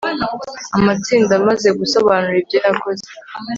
amatsinda 0.77 1.31
amaze 1.39 1.67
gusobanura 1.79 2.35
ibyo 2.41 2.57
yakoze 2.65 3.05